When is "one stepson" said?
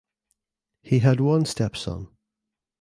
1.19-2.07